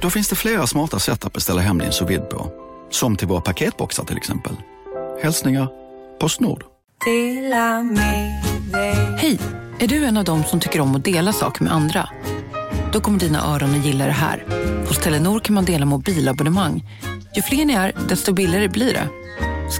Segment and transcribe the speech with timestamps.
[0.00, 2.52] Då finns det flera smarta sätt att beställa hem din sous på.
[2.90, 4.56] Som till våra paketboxar till exempel.
[5.22, 5.68] Hälsningar
[6.20, 6.64] Postnord.
[9.16, 9.38] Hej!
[9.78, 12.08] Är du en av dem som tycker om att dela saker med andra?
[12.92, 14.44] Då kommer dina öron att gilla det här.
[14.88, 16.84] Hos Telenor kan man dela mobilabonnemang.
[17.36, 19.08] Ju fler ni är, desto billigare blir det.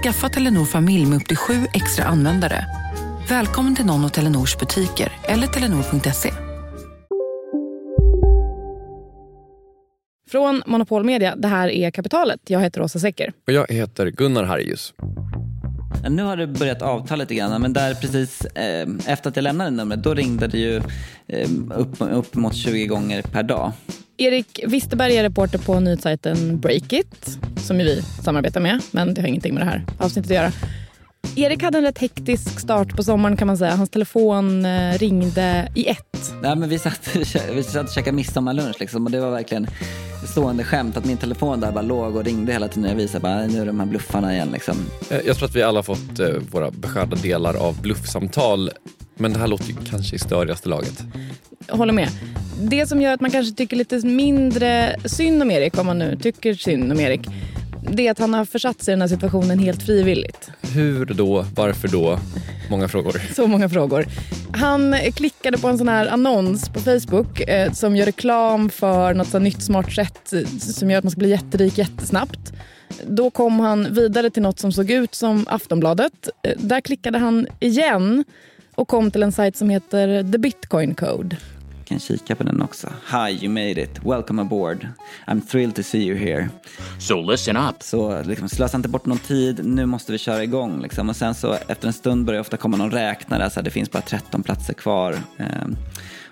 [0.03, 2.65] Skaffa Telenor familj med upp till sju extra användare.
[3.29, 6.48] Välkommen till någon av Telenors butiker eller telenor.se.
[10.31, 12.39] Från Monopol Media, det här är Kapitalet.
[12.47, 13.33] Jag heter Åsa Secker.
[13.47, 14.93] Och jag heter Gunnar Harjus.
[16.09, 19.69] Nu har det börjat avta lite grann, men där precis eh, efter att jag lämnade
[19.69, 20.81] numret, då ringde det ju
[21.27, 23.71] eh, upp, upp mot 20 gånger per dag.
[24.17, 29.27] Erik Wisterberg är reporter på nyhetssajten Breakit, som ju vi samarbetar med, men det har
[29.27, 30.51] ingenting med det här avsnittet att göra.
[31.35, 33.75] Erik hade en rätt hektisk start på sommaren kan man säga.
[33.75, 36.33] Hans telefon eh, ringde i ett.
[36.41, 37.15] Nej, men vi, satt,
[37.53, 39.67] vi satt och käkade midsommarlunch liksom, och det var verkligen
[40.39, 42.89] stående skämt att min telefon där bara låg och ringde hela tiden.
[42.89, 44.75] Jag visade bara, nu är de här bluffarna igen liksom.
[45.09, 48.69] Eh, jag tror att vi alla fått eh, våra beskärda delar av bluffsamtal.
[49.15, 51.03] Men det här låter ju kanske i störigaste laget.
[51.67, 52.09] Jag håller med.
[52.61, 56.17] Det som gör att man kanske tycker lite mindre synd om Erik, om man nu
[56.21, 57.27] tycker synd om Erik,
[57.91, 60.51] det är att han har försatt sig i den här situationen helt frivilligt.
[60.61, 61.45] Hur då?
[61.55, 62.19] Varför då?
[62.69, 63.21] Många frågor.
[63.35, 64.05] Så många frågor.
[64.51, 69.27] Han klickade på en sån här annons på Facebook eh, som gör reklam för något
[69.27, 72.53] så nytt smart sätt som gör att man ska bli jätterik jättesnabbt.
[73.07, 76.29] Då kom han vidare till något som såg ut som Aftonbladet.
[76.43, 78.23] Eh, där klickade han igen
[78.75, 81.37] och kom till en sajt som heter The Bitcoin Code
[81.89, 82.87] kan kika på den också.
[83.11, 84.05] Hi, you made it.
[84.05, 84.87] Welcome aboard.
[85.27, 86.49] I'm thrilled to see you here.
[86.99, 87.83] So listen up.
[87.83, 89.65] Så liksom, slösa inte bort någon tid.
[89.65, 90.81] Nu måste vi köra igång.
[90.81, 91.09] Liksom.
[91.09, 93.49] Och sen så efter en stund börjar ofta komma någon räknare.
[93.49, 95.13] Så det finns bara 13 platser kvar.
[95.37, 95.77] Um,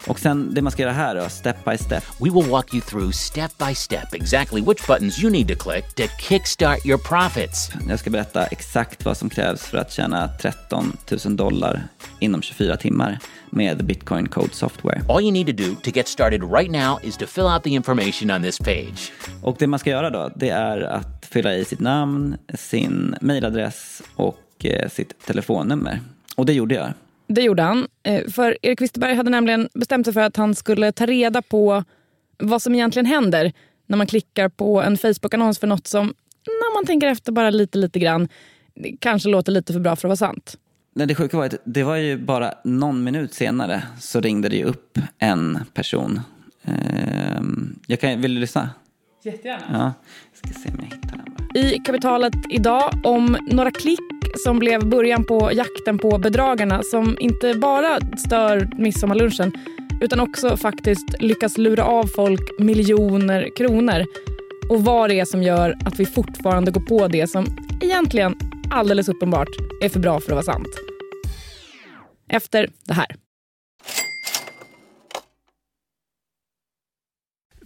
[0.07, 2.03] och sen det man ska göra här då, step by step.
[2.19, 5.93] We will walk you through step by step exactly which buttons you need to click
[5.95, 7.71] to kickstart your profits.
[7.89, 11.87] Jag ska berätta exakt vad som krävs för att tjäna 13 000 dollar
[12.19, 13.19] inom 24 timmar
[13.49, 15.01] med Bitcoin Code Software.
[15.09, 17.69] All you need to do to get started right now is to fill out the
[17.69, 19.11] information on this page.
[19.41, 24.01] Och det man ska göra då, det är att fylla i sitt namn, sin mailadress
[24.15, 25.99] och eh, sitt telefonnummer.
[26.35, 26.93] Och det gjorde jag.
[27.27, 27.87] Det gjorde han.
[28.03, 31.83] Eh, för Erik Wisterberg hade nämligen bestämt sig för att han skulle ta reda på
[32.37, 33.53] vad som egentligen händer
[33.87, 36.13] när man klickar på en Facebook-annons för något som,
[36.45, 38.27] när man tänker efter bara lite, lite grann,
[38.99, 40.57] kanske låter lite för bra för att vara sant.
[40.95, 44.55] Nej, det sjuka var att det var ju bara någon minut senare så ringde det
[44.55, 46.19] ju upp en person.
[46.63, 48.69] Ehm, jag kan, vill du lyssna?
[49.23, 49.63] Jättegärna.
[49.71, 49.93] Ja,
[50.31, 51.63] jag ska se om jag hittar den.
[51.63, 57.53] I kapitalet idag om några klick som blev början på jakten på bedragarna som inte
[57.53, 59.51] bara stör midsommarlunchen
[60.01, 64.05] utan också faktiskt lyckas lura av folk miljoner kronor.
[64.69, 67.45] Och vad det är som gör att vi fortfarande går på det som
[67.81, 68.35] egentligen
[68.71, 69.49] alldeles uppenbart
[69.83, 70.79] är för bra för att vara sant.
[72.29, 73.26] Efter det här.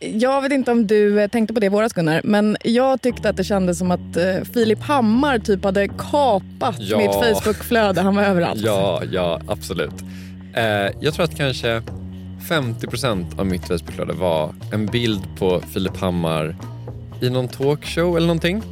[0.00, 3.28] Jag vet inte om du eh, tänkte på det i våras Gunnar, men jag tyckte
[3.28, 6.98] att det kändes som att eh, Filip Hammar typ hade kapat Ja.
[6.98, 8.00] mitt Facebookflöde.
[8.00, 8.60] Han var överallt.
[8.60, 9.94] Ja, ja, absolut.
[10.54, 10.64] Eh,
[11.00, 11.82] jag tror att kanske
[12.48, 16.56] 50% av mitt Facebookflöde var en bild på Filip Hammar
[17.20, 18.62] i någon talkshow eller någonting.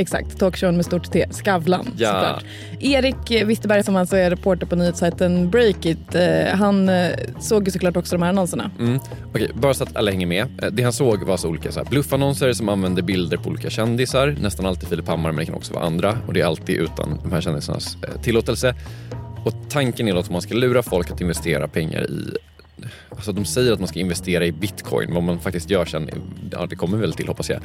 [0.00, 2.08] Exakt, talkshowen med stort T, Skavlan Ja.
[2.08, 2.44] såklart.
[2.80, 7.10] Erik Wisterberg som alltså är reporter på nyhetssajten Breakit, eh, han eh,
[7.40, 8.70] såg ju såklart också de här annonserna.
[8.78, 8.98] Mm.
[9.34, 10.46] Okej, bara så att alla hänger med.
[10.62, 13.70] Eh, Det han såg var så olika så här, bluffannonser som använde bilder på olika
[13.70, 14.36] kändisar.
[14.40, 16.18] Nästan alltid Filip Hammar, men det kan också vara andra.
[16.26, 18.74] Och det är alltid utan de här kändisarnas eh, tillåtelse.
[19.44, 22.36] Och tanken är då att man ska lura folk att investera pengar i
[23.10, 25.14] Alltså de säger att man ska investera i bitcoin.
[25.14, 26.10] Vad man faktiskt gör sen,
[26.52, 27.60] ja, det kommer väl till hoppas jag.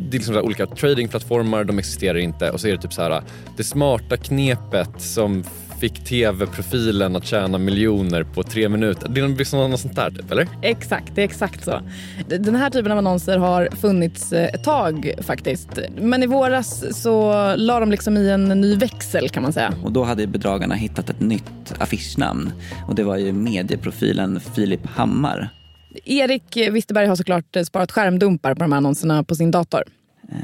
[0.00, 2.50] Det är liksom så här olika tradingplattformar, de existerar inte.
[2.50, 3.22] Och så är det typ så här,
[3.56, 5.44] det smarta knepet som
[5.80, 9.08] fick tv-profilen att tjäna miljoner på tre minuter.
[9.08, 10.48] Det är liksom något sånt där typ, eller?
[10.62, 11.80] Exakt, det är exakt så.
[12.28, 15.78] Den här typen av annonser har funnits eh, ett tag faktiskt.
[16.00, 19.74] Men i våras så la de liksom i en ny växel kan man säga.
[19.84, 22.52] Och då hade bedragarna hittat ett nytt affischnamn
[22.88, 25.59] och det var ju medieprofilen Filip Hammar.
[26.04, 29.82] Erik Wisterberg har såklart sparat skärmdumpar på de här annonserna på sin dator.
[30.28, 30.36] Eh,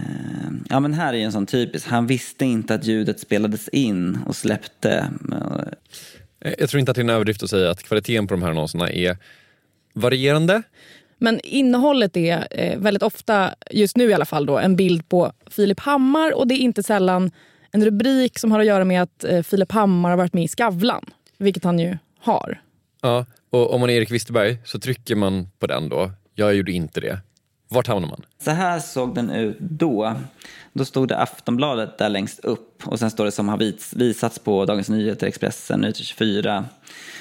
[0.68, 4.18] Ja men här är ju en sån typisk, han visste inte att ljudet spelades in
[4.26, 5.08] och släppte.
[6.40, 8.42] Eh, Jag tror inte att det är en överdrift att säga att kvaliteten på de
[8.42, 9.16] här annonserna är
[9.92, 10.62] varierande.
[11.18, 15.32] Men innehållet är eh, väldigt ofta, just nu i alla fall, då, en bild på
[15.50, 17.30] Filip Hammar och det är inte sällan
[17.72, 21.04] en rubrik som har att göra med att Filip Hammar har varit med i Skavlan,
[21.38, 22.60] vilket han ju har.
[23.02, 26.10] Ja, och om man är Erik Wisterberg så trycker man på den då.
[26.34, 27.20] Jag gjorde inte det.
[27.68, 28.22] Vart hamnar man?
[28.38, 30.14] Så här såg den ut då.
[30.72, 34.38] Då stod det Aftonbladet där längst upp och sen står det som har vis, visats
[34.38, 36.64] på Dagens Nyheter, Expressen, Nyheter 24.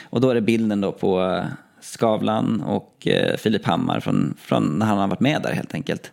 [0.04, 1.46] Och då är det bilden då på eh,
[1.82, 6.12] Skavlan och eh, Filip Hammar från, från när han har varit med där helt enkelt.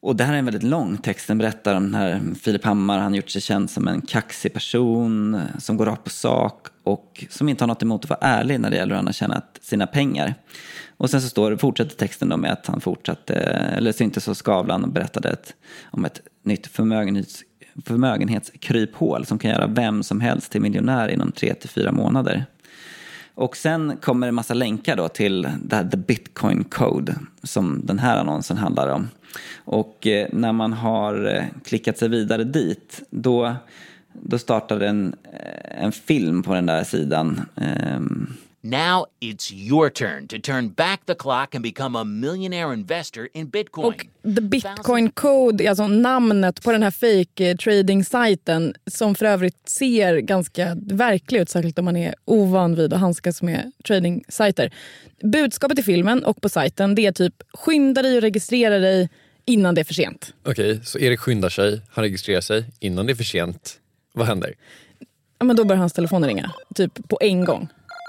[0.00, 1.28] Och det här är en väldigt lång text.
[1.28, 2.98] Den berättar om den här Filip Hammar.
[2.98, 7.24] Han har gjort sig känd som en kaxig person som går rakt på sak och
[7.30, 9.58] som inte har något emot att vara ärlig när det gäller hur han har tjänat
[9.62, 10.34] sina pengar.
[10.96, 13.34] Och sen så står fortsätter texten då med att han fortsatte,
[13.76, 15.54] eller syntes så Skavlan och berättade ett,
[15.84, 17.42] om ett nytt förmögenhets,
[17.84, 22.44] förmögenhetskryphål som kan göra vem som helst till miljonär inom tre till fyra månader.
[23.34, 27.98] Och sen kommer en massa länkar då till det här The Bitcoin Code som den
[27.98, 29.08] här annonsen handlar om.
[29.64, 33.56] Och eh, när man har eh, klickat sig vidare dit då,
[34.22, 37.40] då startar en, eh, en film på den där sidan.
[37.56, 38.32] Ehm,
[38.66, 43.48] Now it's your turn to turn back the clock and become a millionaire investor in
[43.48, 43.86] Bitcoin.
[43.86, 49.68] Och The Bitcoin Code är alltså namnet på den här fake trading-sajten som för övrigt
[49.68, 54.72] ser ganska verklig ut, särskilt om man är ovan vid att handskas med trading-sajter.
[55.22, 59.08] Budskapet i filmen och på sajten det är typ skynda dig och registrera dig
[59.44, 60.34] innan det är för sent.
[60.44, 61.80] Okej, så Erik skyndar sig.
[61.90, 63.80] Han registrerar sig innan det är för sent.
[64.16, 64.54] Vad händer?
[65.38, 67.68] Ja, men då börjar hans telefon ringa, typ på en gång.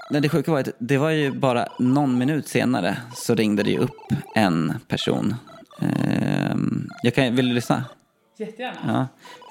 [0.10, 3.72] Nej, det sjuka var att det var ju bara någon minut senare så ringde det
[3.72, 5.36] ju upp en person.
[5.82, 7.86] Ehm, jag kan, vill du lyssna?
[8.38, 8.78] Jättegärna.
[8.86, 9.08] Ja,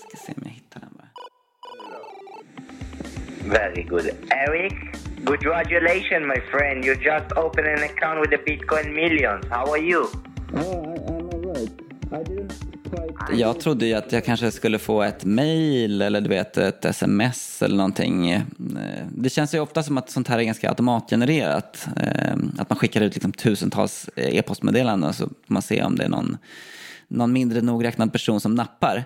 [0.08, 1.08] ska se om jag hittar den bara.
[3.58, 4.10] Very good.
[4.30, 4.72] Eric,
[5.26, 6.84] congratulations, my friend.
[6.84, 9.46] You just opened an account with the Bitcoin Millions.
[9.50, 10.06] How are you?
[13.32, 17.62] Jag trodde ju att jag kanske skulle få ett mail eller du vet ett sms
[17.62, 18.30] eller någonting.
[18.30, 18.42] Eh,
[19.10, 21.88] det känns ju ofta som att sånt här är ganska automatgenererat.
[21.96, 26.04] Eh, att man skickar ut liksom tusentals e-postmeddelanden och så får man se om det
[26.04, 26.38] är någon,
[27.08, 29.04] någon mindre nogräknad person som nappar.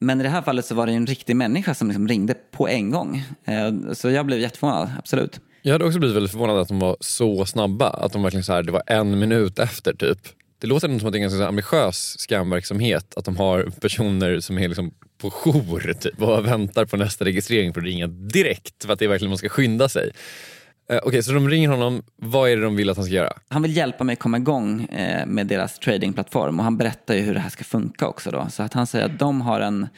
[0.00, 2.68] Men i det här fallet så var det en riktig människa som liksom ringde på
[2.68, 3.24] en gång.
[3.44, 5.40] Eh, så jag blev jätteförvånad, absolut.
[5.62, 7.90] Jag hade också blivit väldigt förvånad att de var så snabba.
[7.90, 10.18] Att de verkligen så här, det var en minut efter typ.
[10.60, 13.14] Det låter ändå som att det är en ganska ambitiös scamverksamhet.
[13.16, 17.74] Att de har personer som är liksom på jour typ, och väntar på nästa registrering
[17.74, 18.84] för att ringa direkt.
[18.84, 20.10] För att det är verkligen man ska skynda sig.
[20.92, 22.02] Eh, Okej, så de ringer honom.
[22.16, 23.32] Vad är det de vill att han ska göra?
[23.48, 27.34] Han vill hjälpa mig komma igång eh, med deras tradingplattform och han berättar ju hur
[27.34, 28.46] det här ska funka också då.
[28.50, 29.88] Så att han säger att de har en,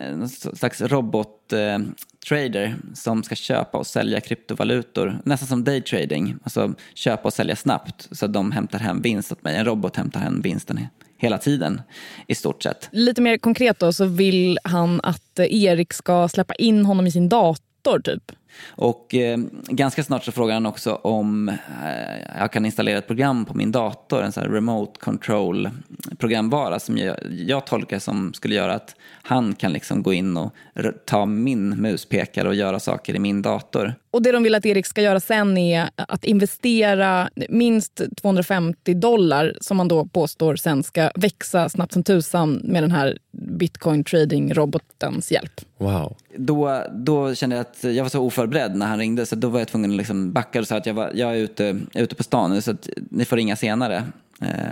[0.00, 6.36] en slags robot-trader som ska köpa och sälja kryptovalutor, nästan som daytrading.
[6.42, 9.56] Alltså köpa och sälja snabbt så att de hämtar hem vinst åt mig.
[9.56, 10.80] En robot hämtar hem vinsten
[11.18, 11.80] hela tiden
[12.26, 12.88] i stort sett.
[12.92, 17.10] Lite mer konkret då så vill han att eh, Erik ska släppa in honom i
[17.10, 18.32] sin dator typ.
[18.68, 23.44] Och eh, ganska snart så frågar han också om eh, jag kan installera ett program
[23.44, 25.70] på min dator, en sån här remote control
[26.18, 30.54] programvara som jag, jag tolkar som skulle göra att han kan liksom gå in och
[30.74, 33.94] r- ta min muspekare och göra saker i min dator.
[34.10, 39.56] Och det de vill att Erik ska göra sen är att investera minst 250 dollar
[39.60, 45.32] som man då påstår sen ska växa snabbt som tusan med den här bitcoin trading-robotens
[45.32, 45.60] hjälp.
[45.78, 46.16] Wow.
[46.36, 49.58] Då, då kände jag att jag var så oförberedd när han ringde så då var
[49.58, 52.22] jag tvungen att liksom backa och säga att jag, var, jag är ute, ute på
[52.22, 54.04] stan nu så att ni får ringa senare.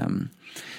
[0.06, 0.28] Um,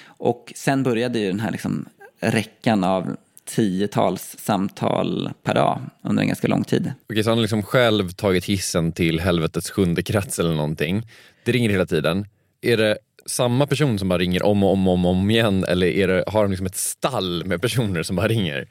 [0.05, 1.85] och sen började ju den här liksom
[2.19, 6.93] räckan av tiotals samtal per dag under en ganska lång tid.
[7.09, 11.07] Okej, så han har liksom själv tagit hissen till helvetets sjunde krets eller någonting.
[11.43, 12.27] Det ringer hela tiden.
[12.61, 15.87] Är det samma person som bara ringer om och om och om, om igen eller
[15.87, 18.67] är det, har de liksom ett stall med personer som bara ringer?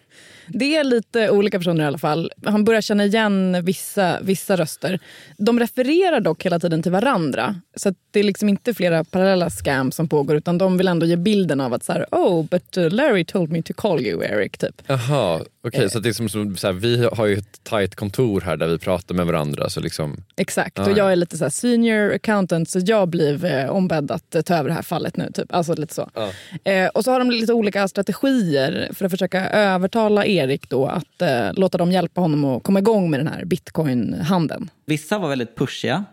[0.46, 2.30] Det är lite olika personer i alla fall.
[2.44, 4.98] Han börjar känna igen vissa, vissa röster.
[5.38, 7.54] De refererar dock hela tiden till varandra.
[7.76, 11.06] Så att det är liksom inte flera parallella scams som pågår utan de vill ändå
[11.06, 14.24] ge bilden av att så här, oh, but uh, Larry told me to call you
[14.24, 14.58] Eric.
[14.58, 14.82] Typ.
[14.86, 18.40] Jaha, okej så det är som, som så här, vi har ju ett tajt kontor
[18.40, 19.70] här där vi pratar med varandra.
[19.70, 20.96] Så liksom, Exakt, Ah, och ja.
[20.96, 24.54] jag är lite så här senior accountant så jag blir eh, ombedd att eh, ta
[24.54, 25.30] över det här fallet nu.
[25.34, 25.54] Typ.
[25.54, 26.10] Alltså lite så.
[26.64, 31.22] Eh, och så har de lite olika strategier för att försöka övertala Erik då att
[31.22, 34.70] eh, låta dem hjälpa honom att komma igång med den här bitcoin-handeln.
[34.86, 36.04] Vissa var väldigt pushiga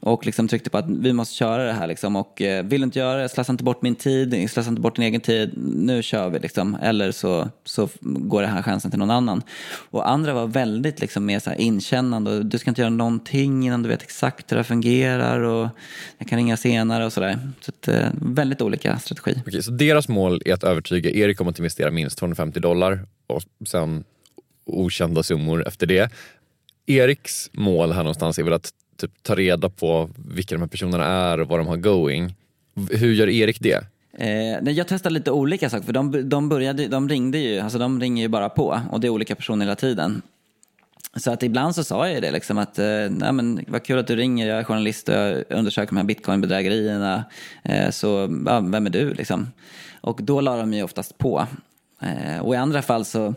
[0.00, 1.86] och liksom tryckte på att vi måste köra det här.
[1.86, 2.16] Liksom.
[2.16, 4.96] Och eh, vill du inte göra det, slösa inte bort min tid, slösa inte bort
[4.96, 6.38] din egen tid, nu kör vi.
[6.38, 6.78] Liksom.
[6.82, 9.42] Eller så, så går den här chansen till någon annan.
[9.90, 12.30] Och andra var väldigt liksom, mer så här inkännande.
[12.30, 15.40] Och, Du ska inte göra någonting innan du vet exakt hur det här fungerar.
[15.40, 15.68] Och
[16.18, 17.38] jag kan ringa senare och sådär.
[17.60, 19.42] Så att, eh, väldigt olika strategi.
[19.46, 23.42] okej, så deras mål är att övertyga Erik om att investera minst 250 dollar och
[23.68, 24.04] sen
[24.66, 26.12] okända summor efter det.
[26.86, 31.04] Eriks mål här någonstans är väl att typ, ta reda på vilka de här personerna
[31.04, 32.34] är och vad de har going.
[32.90, 33.84] Hur gör Erik det?
[34.18, 38.00] Eh, jag testade lite olika saker, för de, de, började, de ringde ju, alltså de
[38.00, 40.22] ringer ju bara på och det är olika personer hela tiden.
[41.16, 43.98] Så att ibland så sa jag ju det liksom att, eh, nej men vad kul
[43.98, 47.24] att du ringer, jag är journalist och jag undersöker de här bitcoinbedrägerierna.
[47.62, 49.50] Eh, så, ja, vem är du liksom?
[50.00, 51.46] Och då la de ju oftast på.
[52.02, 53.34] Eh, och i andra fall så,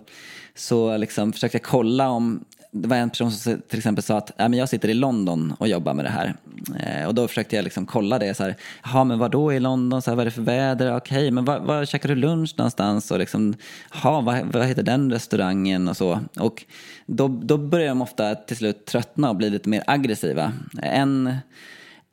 [0.56, 4.32] så liksom försökte jag kolla om det var en person som till exempel sa att
[4.38, 6.36] ja, men jag sitter i London och jobbar med det här.
[6.80, 8.34] Eh, och då försökte jag liksom kolla det.
[8.34, 10.02] Så här, Jaha, men vad då i London?
[10.02, 10.96] Så här, vad är det för väder?
[10.96, 13.12] Okej, men var, var käkar du lunch någonstans?
[13.12, 13.56] Och liksom,
[13.94, 15.88] jaha, vad, vad heter den restaurangen?
[15.88, 16.20] Och så.
[16.40, 16.64] Och
[17.06, 20.52] då, då börjar de ofta till slut tröttna och bli lite mer aggressiva.
[20.82, 21.36] En,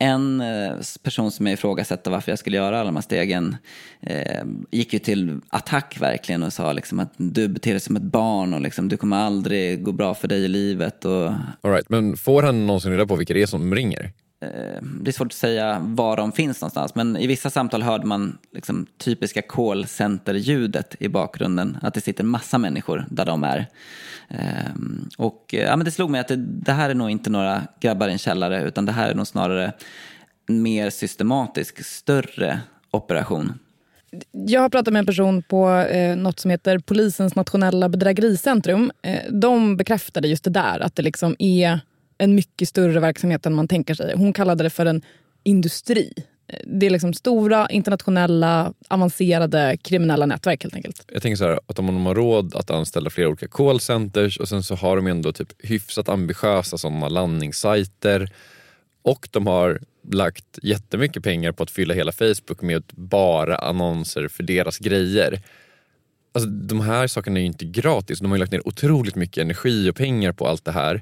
[0.01, 3.55] en eh, person som jag ifrågasatte varför jag skulle göra alla de här stegen
[4.01, 8.01] eh, gick ju till attack verkligen och sa liksom att du beter dig som ett
[8.03, 11.05] barn och liksom, du kommer aldrig gå bra för dig i livet.
[11.05, 11.27] Och,
[11.61, 14.11] All right, men får han någonsin reda på vilka det är som ringer?
[14.41, 18.05] Eh, det är svårt att säga var de finns någonstans men i vissa samtal hörde
[18.05, 21.77] man liksom typiska callcenter-ljudet i bakgrunden.
[21.81, 23.67] Att det sitter massa människor där de är.
[24.29, 24.71] Eh,
[25.17, 28.07] och ja, men det slog mig att det, det här är nog inte några grabbar
[28.07, 29.73] i en källare utan det här är nog snarare
[30.49, 32.59] en mer systematisk, större
[32.91, 33.59] operation.
[34.31, 38.91] Jag har pratat med en person på eh, något som heter Polisens nationella bedrägericentrum.
[39.01, 41.79] Eh, de bekräftade just det där, att det liksom är
[42.21, 44.13] en mycket större verksamhet än man tänker sig.
[44.15, 45.01] Hon kallade det för en
[45.43, 46.13] industri.
[46.65, 51.05] Det är liksom stora, internationella, avancerade kriminella nätverk helt enkelt.
[51.13, 54.49] Jag tänker så här, att om de har råd att anställa flera olika callcenters och
[54.49, 58.29] sen så har de ändå typ hyfsat ambitiösa sådana landningssajter
[59.01, 59.79] och de har
[60.11, 65.41] lagt jättemycket pengar på att fylla hela Facebook med bara annonser för deras grejer.
[66.33, 68.19] Alltså, de här sakerna är ju inte gratis.
[68.19, 71.01] De har ju lagt ner otroligt mycket energi och pengar på allt det här.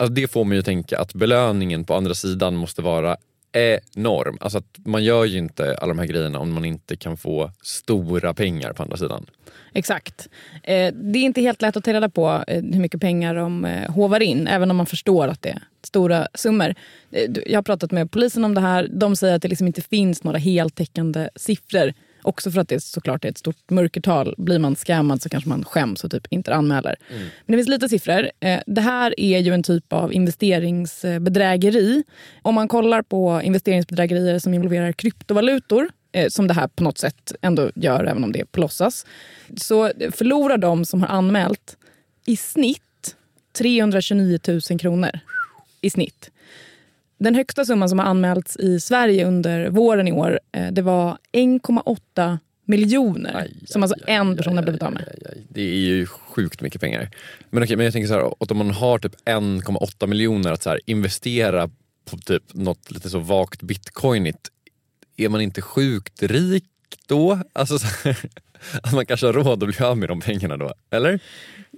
[0.00, 3.16] Alltså, det får mig att tänka att belöningen på andra sidan måste vara
[3.52, 4.38] enorm.
[4.40, 7.50] Alltså att man gör ju inte alla de här grejerna om man inte kan få
[7.62, 9.26] stora pengar på andra sidan.
[9.72, 10.28] Exakt.
[10.62, 13.64] Eh, det är inte helt lätt att ta reda på eh, hur mycket pengar de
[13.64, 16.74] eh, hovar in, även om man förstår att det är stora summor.
[17.10, 18.88] Eh, jag har pratat med polisen om det här.
[18.92, 21.92] De säger att det liksom inte finns några heltäckande siffror.
[22.22, 24.34] Också för att det såklart är ett stort mörkertal.
[24.38, 26.96] Blir man scammad så kanske man skäms och typ inte anmäler.
[27.08, 28.30] Men det finns lite siffror.
[28.40, 32.04] Eh, Det här är ju en typ av investeringsbedrägeri.
[32.42, 37.32] Om man kollar på investeringsbedrägerier som involverar kryptovalutor eh, som det här på något sätt
[37.42, 39.06] ändå gör, även om det är på låtsas,
[39.56, 41.76] så förlorar de som har anmält
[42.26, 43.16] i snitt
[43.58, 45.10] 329 000 kronor.
[45.80, 46.30] I snitt.
[47.20, 51.18] Den högsta summan som har anmälts i Sverige under våren i år eh, det var
[51.32, 55.02] 1,8 miljoner Aj, som alltså aj, en aj, person har aj, blivit av med.
[55.08, 55.46] aj, aj.
[55.48, 57.10] Det är ju sjukt mycket pengar.
[57.50, 60.62] Men okej, men jag tänker så här, att om man har typ 1,8 miljoner att
[60.62, 61.70] så här, investera
[62.04, 64.48] på typ något lite så vagt bitcoinigt,
[65.16, 66.64] är man inte sjukt rik
[67.06, 67.38] då?
[67.52, 68.18] Alltså så här,
[68.82, 71.20] att man kanske har råd att bli av med de pengarna då, eller?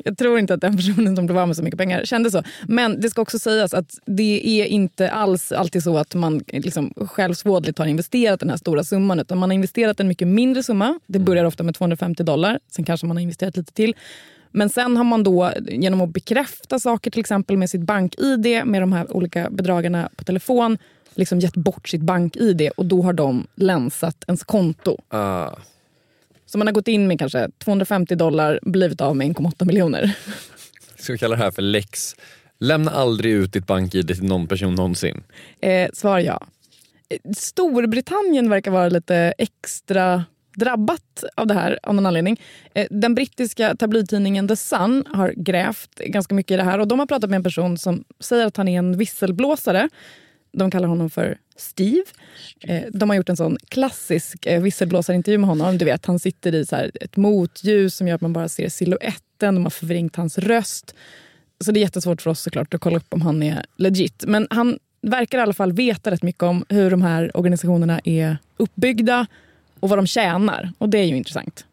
[0.05, 2.43] Jag tror inte att den personen som blev av med så mycket pengar kände så.
[2.63, 6.95] Men det ska också sägas att det är inte alls alltid så att man liksom
[6.97, 9.21] självsvådligt har investerat den här stora summan.
[9.21, 11.01] Utan man har investerat en mycket mindre summa.
[11.07, 12.59] Det börjar ofta med 250 dollar.
[12.71, 13.95] Sen kanske man har investerat lite till.
[14.51, 18.83] Men sen har man då genom att bekräfta saker till exempel med sitt bank-id med
[18.83, 20.79] de här olika bedragarna på telefon
[21.15, 24.99] liksom gett bort sitt bank-id och då har de länsat ens konto.
[25.09, 25.51] Ah,
[26.53, 30.17] Så man har gått in med kanske 250 dollar blivit av med 1,8 miljoner.
[30.97, 32.15] ska vi kalla det här för lex
[32.59, 35.23] Lämna aldrig ut ditt bank-id till någon person någonsin.
[35.61, 36.47] Eh, svar ja.
[37.09, 40.25] Eh, Storbritannien verkar vara lite extra
[40.57, 42.41] drabbat av det här av någon anledning.
[42.75, 46.99] Eh, Den brittiska tabloidtidningen The Sun har grävt ganska mycket i det här och de
[46.99, 49.89] har pratat med en person som säger att han är en visselblåsare.
[50.53, 52.05] De kallar honom för Steve.
[52.61, 55.79] Eh, De har gjort en sån klassisk eh, visselblåsarintervju med honom.
[55.79, 58.69] Du vet, han sitter i så här ett motljus som gör att man bara ser
[58.69, 59.55] siluetten.
[59.55, 60.95] De har förvrängt hans röst.
[61.65, 64.25] Så det är jättesvårt för oss såklart att kolla upp om han är legit.
[64.27, 68.39] Men han verkar i alla fall veta rätt mycket om hur de här organisationerna är
[68.57, 69.27] uppbyggda
[69.81, 70.73] och vad de tjänar.
[70.79, 71.65] Och det är ju intressant.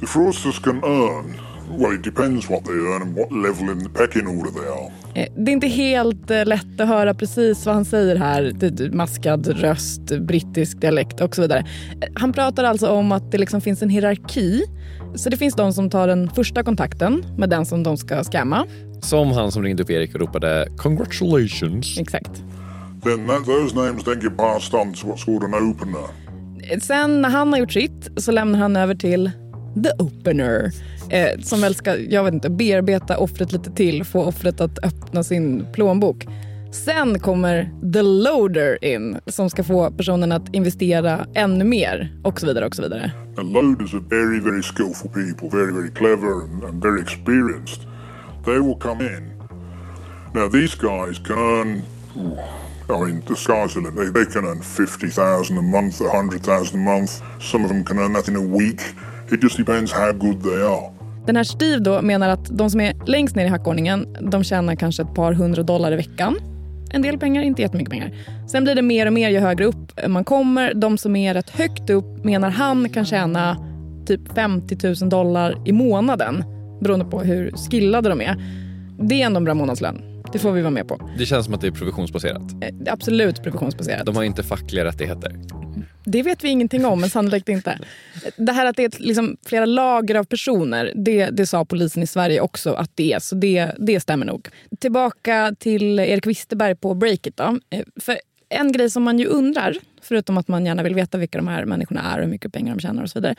[0.00, 1.34] The fraudsters can earn.
[1.78, 4.92] Well, it depends what they earn and what level in the pecking order they are.
[5.14, 8.52] Eh, Det är inte helt eh, lätt att höra precis vad han säger här.
[8.92, 11.58] Maskad röst, brittisk dialekt och så vidare.
[12.00, 14.64] Eh, Han pratar alltså om att det liksom finns en hierarki.
[15.14, 18.66] Så det finns de som tar den första kontakten med den som de ska scamma.
[19.00, 21.98] Som han som ringde upp Erik och ropade “congratulations”.
[21.98, 22.30] Exakt.
[23.04, 26.06] Then that, those names then get passed on to what's called an opener.
[26.80, 29.30] Sen när han har gjort sitt så lämnar han över till
[29.84, 30.70] the opener.
[31.10, 35.22] Eh, som väl ska, jag vet inte, bearbeta offret lite till, få offret att öppna
[35.22, 36.26] sin plånbok.
[36.72, 42.46] Sen kommer the loader in som ska få personen att investera ännu mer och så
[42.46, 43.12] vidare och så vidare.
[43.36, 47.80] The loaders are very, very skillful people, very, very clever and, and very experienced.
[48.44, 49.34] They will come in.
[50.34, 51.82] Now, these guys can earn,
[52.88, 53.94] I mean, the sky's the limit.
[53.96, 57.22] They, they can earn 50,000 a month, 100,000 a month.
[57.40, 58.80] Some of them can earn that in a week.
[59.32, 60.90] It just depends how good they are.
[61.26, 64.74] Den här Steve då menar att de som är längst ner i hackordningen de tjänar
[64.74, 66.36] kanske ett par hundra dollar i veckan.
[66.90, 68.12] En del pengar, inte jättemycket pengar.
[68.48, 70.74] Sen blir det mer och mer ju högre upp man kommer.
[70.74, 73.56] De som är rätt högt upp menar han kan tjäna
[74.06, 76.44] typ 50 000 dollar i månaden
[76.80, 78.36] beroende på hur skillade de är.
[79.00, 80.22] Det är ändå en bra månadslön.
[80.32, 81.10] Det får vi vara med på.
[81.18, 82.42] Det känns som att det är provisionsbaserat.
[82.60, 84.06] Eh, Absolut provisionsbaserat.
[84.06, 85.32] De har inte fackliga rättigheter.
[86.04, 87.78] Det vet vi ingenting om, men sannolikt inte.
[88.36, 92.06] Det här att det är liksom, flera lager av personer, det, det sa polisen i
[92.06, 93.18] Sverige också att det är.
[93.18, 94.48] Så det, det stämmer nog.
[94.78, 97.36] Tillbaka till Erik Wisterberg på Breakit.
[97.36, 97.58] Då.
[97.70, 101.38] Eh, för en grej som man ju undrar, förutom att man gärna vill veta vilka
[101.38, 103.34] de här människorna är och hur mycket pengar de tjänar och så vidare.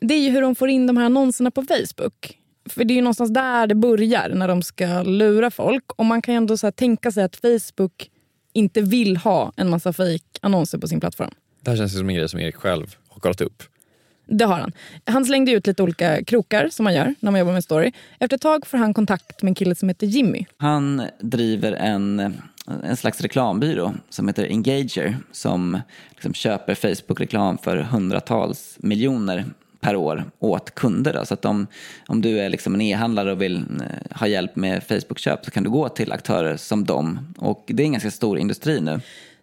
[0.00, 2.38] Det är ju hur de får in de här annonserna på Facebook.
[2.68, 5.84] För det är ju någonstans där det börjar när de ska lura folk.
[5.96, 8.10] Och man kan ju ändå så här tänka sig att Facebook
[8.52, 11.30] inte vill ha en massa fake annonser på sin plattform.
[11.68, 13.62] Det här känns som en grej som Erik själv har kollat upp.
[14.26, 14.72] Det har han.
[15.04, 17.92] Han slängde ut lite olika krokar som man gör när man jobbar med story.
[18.18, 20.44] Efter ett tag får han kontakt med en kille som heter Jimmy.
[20.56, 22.34] Han driver en,
[22.84, 29.44] en slags reklambyrå som heter Engager som liksom köper Facebook-reklam för hundratals miljoner
[29.80, 31.12] per år åt kunder.
[31.12, 31.24] Då.
[31.24, 31.66] Så att om,
[32.06, 35.62] om du är liksom en e-handlare och vill eh, ha hjälp med Facebook-köp så kan
[35.62, 37.34] du gå till aktörer som dem.
[37.38, 39.00] Och det är en ganska stor industri nu.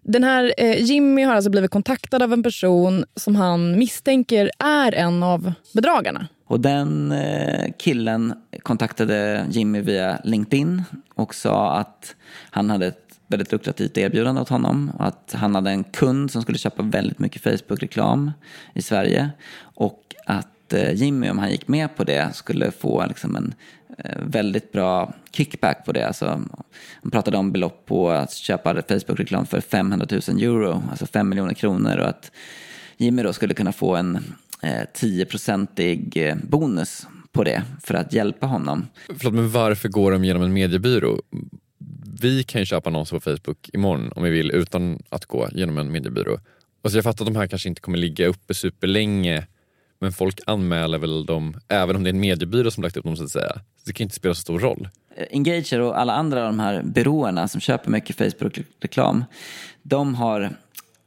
[0.08, 4.96] Den här eh, Jimmy har alltså blivit kontaktad av en person som han misstänker är
[4.96, 6.28] en av bedragarna.
[6.48, 10.84] Och den eh, killen kontaktade Jimmy via LinkedIn
[11.16, 12.16] och sa att
[12.50, 14.92] han hade ett väldigt lukrativt erbjudande åt honom.
[15.00, 18.32] Att han hade en kund som skulle köpa väldigt mycket Facebook-reklam
[18.74, 19.30] i Sverige.
[19.60, 23.54] Och att eh, Jimmy, om han gick med på det, skulle få liksom en
[23.98, 26.08] Eh, väldigt bra kickback på det.
[26.08, 26.26] Alltså,
[27.02, 31.54] han pratade om belopp på att köpa Facebook-reklam för 500 000 euro, alltså 5 miljoner
[31.54, 31.98] kronor.
[31.98, 32.32] Och att
[32.98, 34.16] Jimmy då skulle kunna få en
[34.62, 38.88] eh, 10-procentig eh, bonus på det för att hjälpa honom.
[39.08, 41.22] Förlåt, men varför går de genom en mediebyrå?
[42.22, 45.78] Vi kan ju köpa annonser på Facebook imorgon om vi vill utan att gå genom
[45.78, 46.40] en mediebyrå.
[46.84, 49.48] Alltså jag fattar att de här kanske inte kommer ligga uppe superlänge
[50.06, 53.18] men folk anmäler väl dem även om det är en mediebyrå som lagt upp dem
[53.18, 53.56] så att säga.
[53.86, 54.90] Det kan inte spela så stor roll.
[55.16, 59.26] Eh, Engager och alla andra av de här byråerna som köper mycket Facebook-reklam,
[59.82, 60.56] de har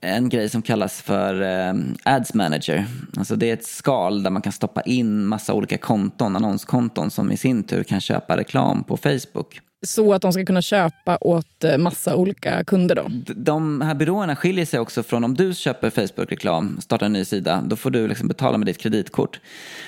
[0.00, 2.86] en grej som kallas för eh, Ads Manager.
[3.16, 7.32] Alltså det är ett skal där man kan stoppa in massa olika konton, annonskonton som
[7.32, 9.60] i sin tur kan köpa reklam på Facebook.
[9.86, 13.06] Så att de ska kunna köpa åt eh, massa olika kunder då?
[13.34, 17.62] De här byråerna skiljer sig också från om du köper Facebook-reklam, startar en ny sida,
[17.66, 19.40] då får du liksom betala med ditt kreditkort.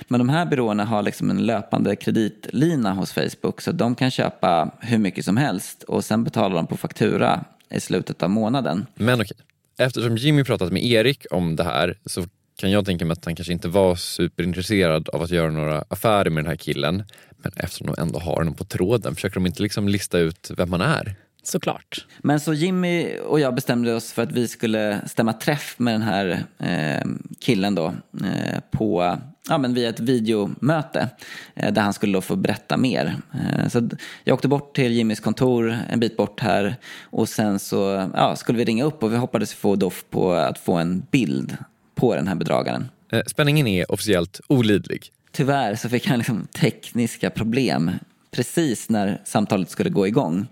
[0.09, 4.70] Men de här byråerna har liksom en löpande kreditlina hos Facebook så de kan köpa
[4.81, 8.87] hur mycket som helst och sen betalar de på faktura i slutet av månaden.
[8.94, 9.37] Men okej,
[9.81, 12.25] eftersom Jimmy pratat med Erik om det här så
[12.61, 16.31] kan jag tänka mig att han kanske inte var superintresserad av att göra några affärer
[16.31, 17.05] med den här killen.
[17.37, 20.73] Men eftersom de ändå har honom på tråden, försöker de inte liksom lista ut vem
[20.73, 21.14] han är?
[21.43, 22.07] Såklart.
[22.19, 26.03] Men så Jimmy och jag bestämde oss för att vi skulle stämma träff med den
[26.03, 27.07] här eh,
[27.40, 31.09] killen då eh, på, ja men via ett videomöte
[31.55, 33.16] eh, där han skulle då få berätta mer.
[33.35, 33.88] Eh, så
[34.24, 38.59] jag åkte bort till Jimmys kontor en bit bort här och sen så ja, skulle
[38.59, 41.57] vi ringa upp och vi hoppades få då på att få en bild
[41.94, 42.88] på den här bedragaren.
[43.12, 45.12] Eh, Spänningen är officiellt olidlig.
[45.33, 47.90] Tyvärr så fick han liksom tekniska problem
[48.31, 50.46] precis när samtalet skulle gå igång.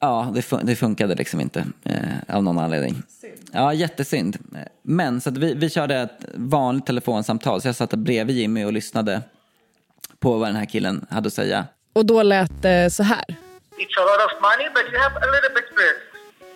[0.00, 3.02] Ja, det, fun- det funkade liksom inte eh, av någon anledning.
[3.52, 4.38] Ja, jättesynd.
[4.82, 8.72] Men så att vi, vi körde ett vanligt telefonsamtal så jag satt bredvid Jimmy och
[8.72, 9.22] lyssnade
[10.18, 11.64] på vad den här killen hade att säga.
[11.92, 13.24] Och då lät det så här.
[13.82, 16.00] It's a lot of money, but you have a little bit risk.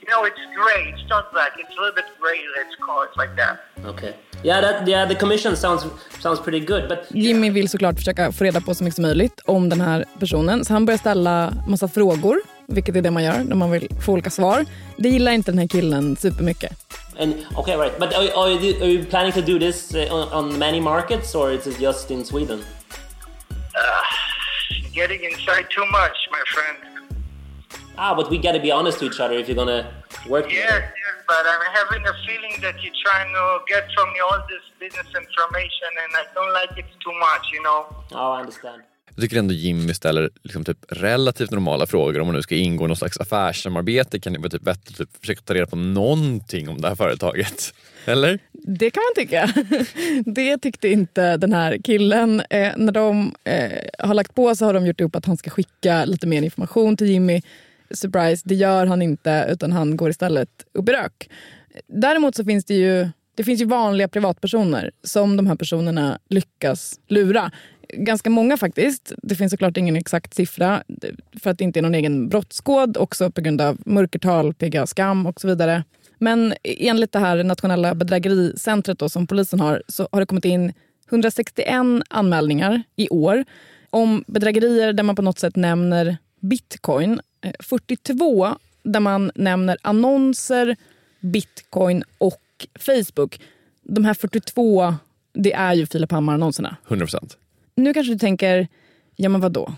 [0.02, 0.82] You know, it's gray.
[0.92, 1.52] It's not black.
[1.60, 2.40] It's a little bit gray.
[2.56, 3.54] Let's call it like that.
[3.94, 4.12] Okay.
[4.42, 5.82] Yeah, that yeah, the commission sounds
[6.22, 9.40] sounds pretty good, but Jimmy vill såklart försöka få reda på så mycket som möjligt
[9.44, 10.64] om den här personen.
[10.64, 12.36] Så han börjar ställa massa frågor,
[12.68, 14.64] vilket är det man gör när man vill få olika svar.
[14.96, 16.72] Det gillar inte den här killen supermycket.
[17.18, 17.98] and okay, right.
[17.98, 21.34] But are, are, you, are you planning to do this uh, on, on many markets,
[21.34, 22.64] or is it just in Sweden?
[24.92, 26.78] Getting inside too much, my friend.
[27.98, 29.90] Ah, but we got to be honest to each other if you're gonna
[30.28, 30.80] work Yes, together.
[30.80, 34.62] yes, but I'm having a feeling that you're trying to get from me all this
[34.78, 37.86] business information, and I don't like it too much, you know.
[38.12, 38.82] Oh, I understand.
[39.14, 42.20] Jag tycker ändå Jimmy ställer liksom typ relativt normala frågor.
[42.20, 44.96] Om man nu ska ingå i någon slags affärssamarbete kan det vara typ bättre att
[44.96, 47.74] typ försöka ta reda på någonting om det här företaget.
[48.04, 48.38] Eller?
[48.52, 49.52] Det kan man tycka.
[50.26, 52.42] Det tyckte inte den här killen.
[52.50, 55.50] Eh, när de eh, har lagt på så har de gjort upp att han ska
[55.50, 57.42] skicka lite mer information till Jimmy.
[57.90, 61.30] Surprise, det gör han inte utan han går istället upp i rök.
[61.86, 67.00] Däremot så finns det ju, det finns ju vanliga privatpersoner som de här personerna lyckas
[67.08, 67.50] lura.
[67.88, 69.12] Ganska många faktiskt.
[69.22, 70.82] Det finns såklart ingen exakt siffra
[71.42, 72.96] för att det inte är någon egen brottskod.
[72.96, 75.84] Också på grund av mörkertal, PGA, skam och så vidare.
[76.18, 80.72] Men enligt det här nationella bedrägericentret då, som polisen har så har det kommit in
[81.08, 81.68] 161
[82.08, 83.44] anmälningar i år
[83.90, 87.20] om bedrägerier där man på något sätt nämner bitcoin.
[87.40, 88.48] Eh, 42
[88.82, 90.76] där man nämner annonser,
[91.20, 93.40] bitcoin och Facebook.
[93.82, 94.94] De här 42,
[95.32, 96.76] det är ju Filip Hammar-annonserna.
[96.88, 97.38] 100 procent.
[97.76, 98.68] Nu kanske du tänker,
[99.16, 99.74] ja men vadå?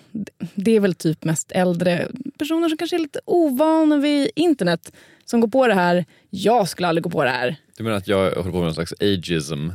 [0.55, 4.93] Det är väl typ mest äldre personer som kanske är lite ovana vid internet
[5.25, 6.05] som går på det här.
[6.31, 7.57] Jag skulle aldrig gå på det här.
[7.77, 9.69] Du menar att jag håller på med någon slags ageism?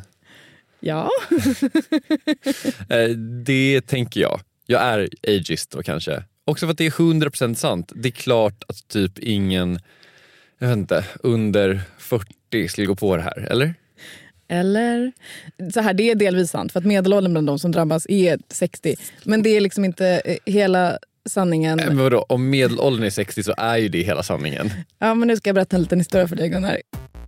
[0.79, 1.09] Ja,
[2.89, 3.09] Eh,
[3.45, 4.39] det tänker jag.
[4.65, 6.23] Jag är ageist då kanske.
[6.45, 7.91] Också för att det är 100% sant.
[7.95, 9.79] Det är klart att typ ingen,
[10.59, 13.73] jag vet inte, under 40 skulle gå på det här, eller?
[14.51, 15.11] Eller?
[15.73, 18.95] Så här, det är delvis sant för att medelåldern bland de som drabbas är 60.
[19.23, 20.97] Men det är liksom inte eh, hela
[21.29, 21.77] sanningen.
[21.77, 24.69] Men vadå, om medelåldern är 60 så är ju det hela sanningen.
[24.99, 26.77] Ja, men nu ska jag berätta en liten historia för dig Gunnar.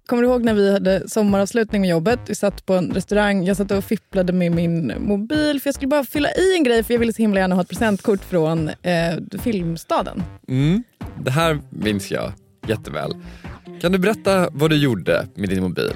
[0.05, 2.19] Kommer du ihåg när vi hade sommaravslutning med jobbet?
[2.27, 3.43] Vi satt på en restaurang.
[3.43, 6.83] Jag satt och fipplade med min mobil för jag skulle bara fylla i en grej
[6.83, 10.23] för jag ville så himla gärna ha ett presentkort från eh, Filmstaden.
[10.47, 10.83] Mm.
[11.23, 12.31] Det här minns jag
[12.67, 13.13] jätteväl.
[13.82, 15.93] Kan du berätta vad du gjorde med din mobil?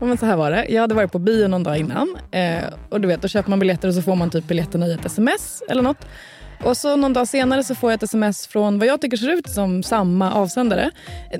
[0.00, 0.66] Ja, men så här var det.
[0.68, 2.16] Jag hade varit på bio någon dag innan.
[2.30, 4.92] Eh, och du vet, då köper man biljetter och så får man typ biljetterna i
[4.92, 6.06] ett sms eller något.
[6.64, 9.28] Och så någon dag senare så får jag ett sms från vad jag tycker ser
[9.32, 10.90] ut som samma avsändare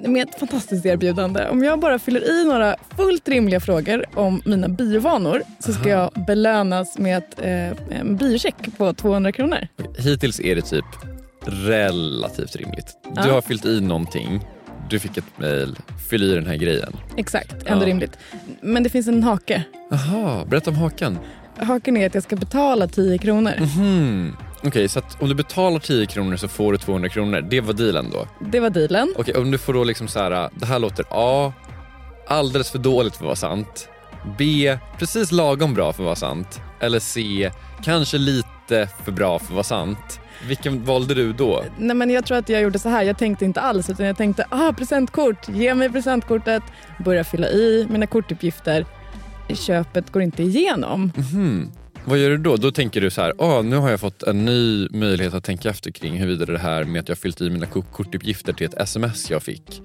[0.04, 1.48] med ett fantastiskt erbjudande.
[1.48, 6.10] Om jag bara fyller i några fullt rimliga frågor om mina biovanor så ska jag
[6.26, 9.58] belönas med ett, eh, en biocheck på 200 kronor.
[9.98, 10.84] Hittills är det typ
[11.46, 12.96] relativt rimligt.
[13.04, 13.32] Du Ja.
[13.32, 14.40] har fyllt i någonting,
[14.90, 15.76] du fick ett mail,
[16.10, 16.96] fyll i den här grejen.
[17.16, 17.88] Exakt, ändå Ja.
[17.88, 18.18] rimligt.
[18.60, 19.62] Men det finns en hake.
[19.90, 21.18] Jaha, berätta om hakan.
[21.58, 23.50] Haken är att jag ska betala 10 kronor.
[23.50, 24.36] Hmm.
[24.64, 27.40] Okej, så att om du betalar 10 kronor så får du 200 kronor.
[27.50, 28.26] Det var dealen då?
[28.52, 29.14] Det var dealen.
[29.16, 31.52] Okej, om du får då liksom så här, det här låter A,
[32.28, 33.88] alldeles för dåligt för att vara sant.
[34.38, 36.60] B, precis lagom bra för att vara sant.
[36.80, 37.50] eller C,
[37.84, 40.20] kanske lite för bra för att vara sant.
[40.48, 41.64] Vilken valde du då?
[41.78, 43.02] Nej, men jag tror att jag gjorde så här.
[43.02, 46.62] Jag tänkte inte alls utan jag tänkte ah, presentkort, ge mig presentkortet,
[47.04, 48.86] börja fylla i mina kortuppgifter.
[49.54, 51.12] Köpet går inte igenom.
[51.16, 51.70] Mhm.
[52.04, 52.56] Vad gör du då?
[52.56, 55.70] Då tänker du så här, ah, nu har jag fått en ny möjlighet att tänka
[55.70, 58.74] efter kring huruvida det här med att jag fyllt i mina ko- kortuppgifter till ett
[58.80, 59.82] sms jag fick.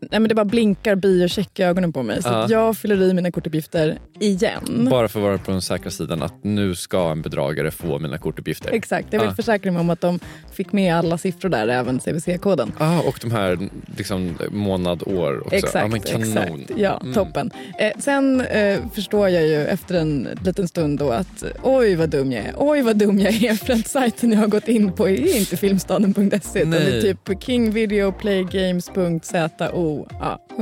[0.00, 2.22] Nej, men det bara blinkar biocheck i ögonen på mig.
[2.22, 2.46] Så Ja.
[2.50, 4.88] jag fyller i mina kortuppgifter igen.
[4.90, 8.18] Bara för att vara på den säkra sidan att nu ska en bedragare få mina
[8.18, 8.70] kortuppgifter.
[8.72, 9.34] Exakt, jag vill Ah.
[9.34, 10.20] försäkra mig om att de
[10.52, 12.72] fick med alla siffror där, även CVC-koden.
[12.78, 13.58] Ah, och de här
[13.96, 15.54] liksom, månad, år också.
[15.54, 16.28] Exakt, ja, kanon.
[16.28, 16.52] exakt.
[16.80, 17.14] Ja, Mm.
[17.14, 17.50] toppen.
[17.78, 22.32] Eh, sen eh, förstår jag ju efter en liten stund då att oj vad dum
[22.32, 25.08] jag är, oj vad dum jag är för att sajten jag har gått in på
[25.08, 29.87] är inte filmstaden.se utan det är typ kingvideoplaygames.zo.
[30.20, 30.40] Ja,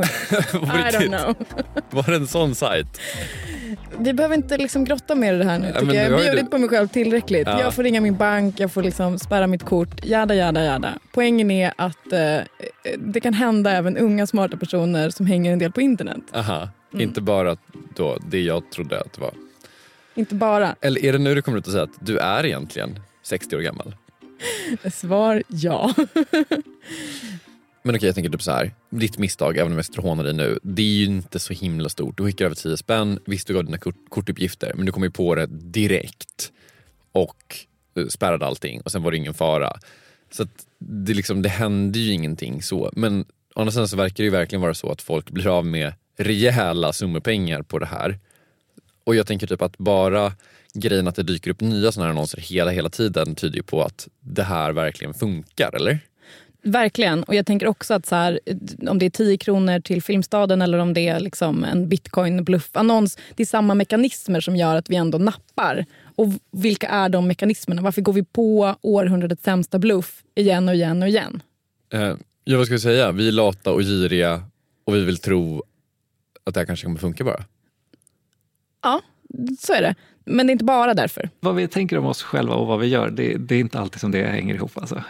[0.53, 1.35] På I don't know.
[1.91, 2.87] Var det en sån sajt?
[3.99, 5.73] Vi behöver inte liksom grotta mer i det här nu.
[5.75, 6.05] Ja, jag.
[6.05, 7.47] har har ju bjudit du- på mig själv tillräckligt.
[7.47, 7.61] Ja.
[7.61, 10.05] Jag får ringa min bank, jag får liksom spärra mitt kort.
[10.05, 10.93] Jada, jada, jada.
[11.12, 12.39] Poängen är att eh,
[12.99, 16.23] det kan hända även unga smarta personer som hänger en del på internet.
[16.33, 17.09] Aha, Mm.
[17.09, 17.57] inte bara
[17.97, 19.33] då det jag trodde att det var.
[20.15, 20.77] Inte bara.
[20.81, 23.61] Eller är det nu du kommer ut och säger att du är egentligen 60 år
[23.61, 23.95] gammal?
[24.93, 25.95] Svar ja.
[27.87, 28.75] Men okej, jag tänker typ så här.
[28.90, 31.53] Ditt misstag, även om jag sitter och hånar dig nu, det är ju inte så
[31.53, 32.16] himla stort.
[32.16, 35.11] Du skickar över 10 spänn, visst du gav dina kort, kortuppgifter, men du kom ju
[35.11, 36.53] på det direkt
[37.12, 37.57] och
[37.96, 39.72] eh, spärrade allting och sen var det ingen fara.
[40.31, 42.90] Så att det, liksom, det hände ju ingenting så.
[42.92, 45.66] Men å andra sidan så verkar det ju verkligen vara så att folk blir av
[45.66, 48.18] med rejäla summor pengar på det här.
[49.05, 50.33] Och jag tänker typ att bara
[50.75, 53.83] grejen att det dyker upp nya sådana här annonser hela, hela tiden tyder ju på
[53.83, 55.99] att det här verkligen funkar, eller?
[56.67, 57.23] Verkligen.
[57.23, 58.41] Och jag tänker också att så här,
[58.89, 63.19] om det är 10 kronor till Filmstaden eller om det är liksom en bitcoin-bluffannons.
[63.37, 65.87] Det är samma mekanismer som gör att vi ändå nappar.
[66.17, 67.83] Och vilka är de mekanismerna?
[67.83, 71.43] Varför går vi på århundradets sämsta bluff igen och igen och igen?
[71.93, 73.13] Eh, ja, vad ska vi säga?
[73.13, 74.43] Vi är lata och giriga
[74.85, 75.63] och vi vill tro
[76.45, 77.45] att det här kanske kommer funka bara.
[78.83, 79.03] Ja,
[79.61, 79.95] så är det.
[80.25, 81.31] Men det är inte bara därför.
[81.41, 84.01] Vad vi tänker om oss själva och vad vi gör, det, det är inte alltid
[84.01, 84.73] som det hänger ihop.
[84.75, 85.03] Alltså.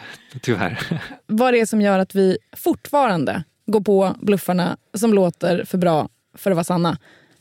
[0.43, 1.03] Tyvärr.
[1.27, 6.09] Vad det är som gör att vi fortfarande går på bluffarna som låter för bra
[6.35, 6.99] för att vara sanna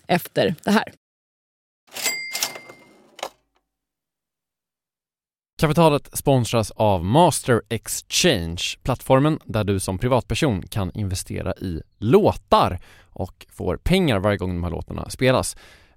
[0.08, 0.94] efter det här.
[5.60, 13.46] Kapitalet sponsras av Master Exchange, plattformen där du som privatperson kan investera i låtar och
[13.50, 15.58] får pengar varje gång de här låtarna spelas.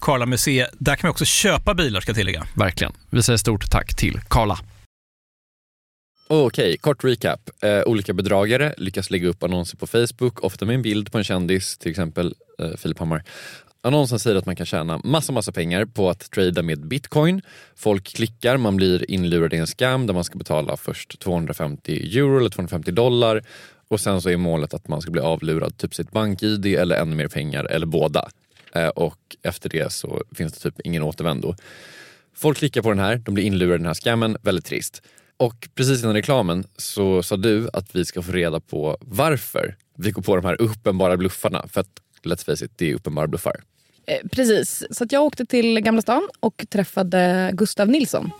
[0.00, 0.70] Karla Museet.
[0.78, 2.46] Där kan man också köpa bilar ska jag tillägga.
[2.54, 2.92] Verkligen.
[3.10, 4.58] Vi säger stort tack till Karla.
[6.28, 7.50] Okej, kort recap.
[7.62, 11.24] Eh, olika bedragare lyckas lägga upp annonser på Facebook, ofta med en bild på en
[11.24, 13.24] kändis, till exempel eh, Filip Hammar.
[13.80, 17.42] Annonsen säger att man kan tjäna massa, massa pengar på att trada med bitcoin.
[17.76, 22.38] Folk klickar, man blir inlurad i en scam där man ska betala först 250 euro
[22.38, 23.42] eller 250 dollar
[23.88, 27.16] och sen så är målet att man ska bli avlurad typ sitt bank-id eller ännu
[27.16, 28.28] mer pengar eller båda.
[28.76, 31.54] Eh, och efter det så finns det typ ingen återvändo.
[32.34, 35.02] Folk klickar på den här, de blir inlurade i den här scammen, väldigt trist.
[35.36, 40.10] Och precis innan reklamen så sa du att vi ska få reda på varför vi
[40.10, 41.68] går på de här uppenbara bluffarna.
[41.68, 43.62] För att let's face it, det är uppenbara bluffar.
[44.06, 48.30] Eh, precis, så att jag åkte till Gamla stan och träffade Gustav Nilsson.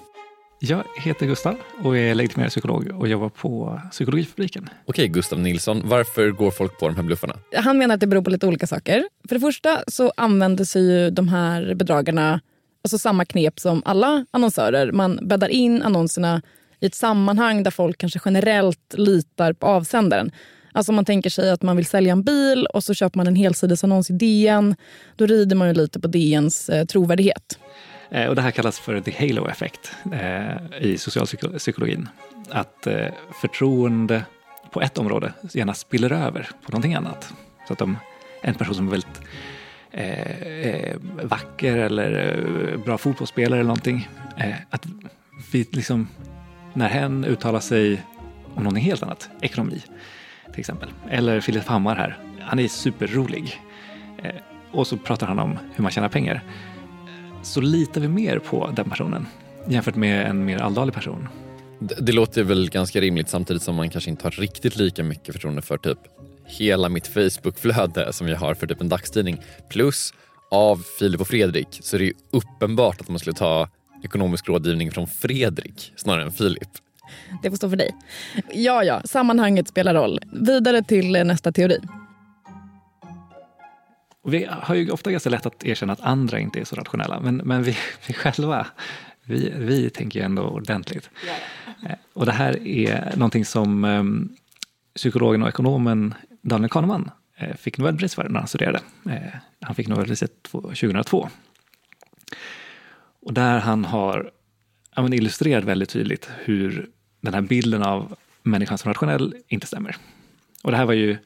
[0.58, 4.68] Jag heter Gustav och är legitimerad psykolog och jobbar på Psykologifabriken.
[4.84, 7.36] Okej, Gustav Nilsson, varför går folk på de här bluffarna?
[7.54, 9.04] Han menar att det beror på lite olika saker.
[9.28, 12.40] För det första så använder sig ju de här bedragarna
[12.84, 14.92] alltså samma knep som alla annonsörer.
[14.92, 16.42] Man bäddar in annonserna
[16.80, 20.30] i ett sammanhang där folk kanske generellt litar på avsändaren.
[20.72, 23.36] Alltså man tänker sig att man vill sälja en bil och så köper man en
[23.36, 24.74] helsidesannons i DN.
[25.16, 27.58] Då rider man ju lite på DNs eh, trovärdighet.
[28.10, 32.08] Eh, och det här kallas för the halo effect eh, i socialpsykologin.
[32.50, 33.06] Att eh,
[33.40, 34.24] förtroende
[34.70, 37.34] på ett område gärna spiller över på någonting annat.
[37.66, 37.96] Så att om
[38.42, 39.20] en person som är väldigt
[39.90, 42.38] eh, eh vacker eller
[42.72, 44.08] eh, bra fotbollsspelare eller någonting.
[44.36, 44.86] Eh, att
[45.52, 46.08] vi liksom,
[46.74, 48.02] när hen uttalar sig
[48.54, 49.82] om någonting helt annat, ekonomi
[50.50, 50.88] till exempel.
[51.10, 53.60] Eller Filip Hammar här, han är superrolig.
[54.72, 56.42] och så pratar han om hur man tjänar pengar
[57.46, 59.26] så litar vi mer på den personen
[59.68, 61.28] jämfört med en mer alldaglig person.
[61.78, 65.34] Det, det låter väl ganska rimligt samtidigt som man kanske inte har riktigt lika mycket
[65.34, 65.98] förtroende för typ
[66.46, 69.42] hela mitt Facebookflöde som jag har för typ en dagstidning.
[69.70, 70.14] Plus
[70.50, 73.68] av Filip och Fredrik så är det ju uppenbart att man skulle ta
[74.04, 76.68] ekonomisk rådgivning från Fredrik snarare än Filip.
[77.42, 77.90] Det får stå för dig.
[78.52, 80.20] Ja, ja, sammanhanget spelar roll.
[80.32, 81.78] Vidare till nästa teori.
[84.26, 87.20] Och vi har ju ofta ganska lätt att erkänna att andra inte är så rationella,
[87.20, 88.66] men, men vi, vi själva,
[89.22, 91.10] vi, vi tänker ju ändå ordentligt.
[91.88, 94.36] Eh, och det här är någonting som um,
[94.96, 98.80] psykologen och ekonomen Daniel Kahneman eh, fick Nobelpris för när han studerade.
[99.10, 101.28] Eh, han fick Nobelpriset 2002.
[103.22, 104.30] Och där han har
[104.96, 109.96] ja, illustrerat väldigt tydligt hur den här bilden av människan som rationell inte stämmer.
[110.62, 111.16] Och det här var ju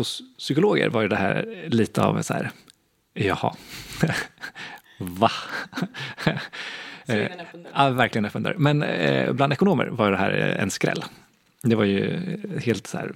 [0.00, 2.50] hos psykologer var ju det här lite av så här,
[3.14, 3.54] jaha,
[4.98, 5.30] va?
[7.74, 8.54] ja, verkligen öppen dörr.
[8.58, 11.04] Men eh, bland ekonomer var det här en skräll.
[11.62, 12.20] Det var ju
[12.64, 13.12] helt så här,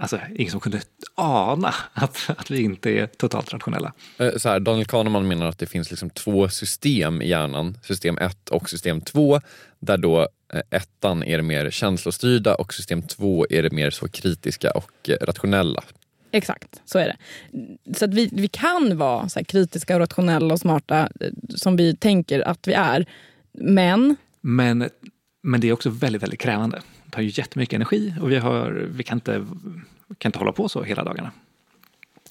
[0.00, 0.80] alltså ingen som kunde
[1.14, 3.92] ana att, att vi inte är totalt rationella.
[4.18, 8.18] Eh, så här, Daniel Kahneman menar att det finns liksom två system i hjärnan, system
[8.18, 9.40] 1 och system 2,
[9.78, 14.08] där då eh, ettan är det mer känslostyrda och system 2 är det mer så
[14.08, 15.82] kritiska och eh, rationella.
[16.32, 17.16] Exakt, så är det.
[17.94, 21.08] Så att vi, vi kan vara så kritiska, och rationella och smarta
[21.48, 23.06] som vi tänker att vi är.
[23.52, 24.16] Men...
[24.40, 24.88] Men,
[25.42, 26.82] men det är också väldigt, väldigt krävande.
[27.04, 29.46] Det tar ju jättemycket energi och vi, har, vi kan, inte,
[30.18, 31.30] kan inte hålla på så hela dagarna.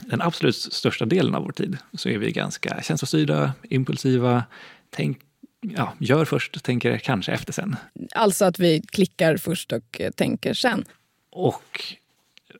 [0.01, 4.43] Den absolut största delen av vår tid så är vi ganska känslostyrda, impulsiva,
[4.89, 5.19] tänk,
[5.61, 7.75] ja, gör först, tänker kanske efter sen.
[8.15, 10.85] Alltså att vi klickar först och tänker sen.
[11.31, 11.83] Och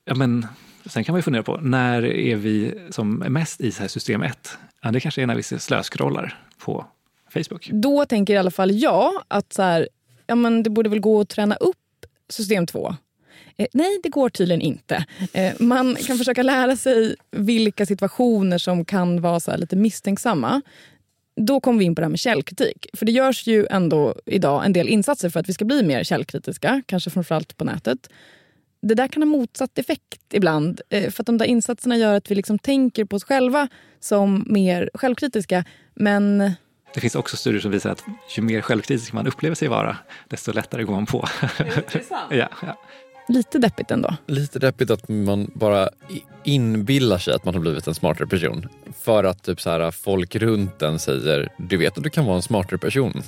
[0.10, 0.48] ja, men,
[0.86, 4.24] sen kan man ju fundera på, när är vi som mest i så här system
[4.24, 4.58] 1?
[4.82, 6.86] Ja, det kanske är när vi slöscrollar på
[7.34, 7.70] Facebook.
[7.72, 9.90] Då tänker i alla fall jag att så här,
[10.28, 11.78] ja, men det borde väl gå att träna upp
[12.30, 12.96] system 2.
[13.58, 15.06] Eh, nej, det går tydligen inte.
[15.34, 20.62] Eh, man kan försöka lära sig vilka situationer som kan vara så lite misstänksamma.
[21.36, 22.88] Då kommer vi in på det här med källkritik.
[22.94, 26.04] För det görs ju ändå idag en del insatser för att vi ska bli mer
[26.04, 28.10] källkritiska, kanske framförallt på nätet.
[28.82, 30.82] Det där kan ha motsatt effekt ibland.
[30.90, 33.68] Eh, för att de där insatserna gör att vi liksom tänker på oss själva
[34.00, 35.66] som mer självkritiska.
[35.94, 36.54] Men
[36.94, 38.04] det finns också studier som visar att
[38.36, 41.28] ju mer självkritisk man upplever sig vara, desto lättare går man på.
[42.30, 42.78] Ja, ja.
[43.28, 44.16] lite deppigt ändå.
[44.26, 45.90] Lite deppigt att man bara
[46.44, 48.68] inbillar sig att man har blivit en smartare person.
[49.00, 52.36] För att typ så här, folk runt en säger du vet att du kan vara
[52.36, 53.24] en smartare person.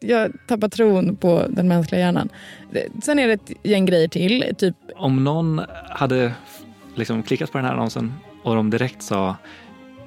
[0.00, 2.28] Jag tappar tron på den mänskliga hjärnan.
[3.02, 4.54] Sen är det ett gäng grejer till.
[4.58, 6.32] Typ, Om någon hade
[6.94, 9.36] liksom klickat på den här annonsen och de direkt sa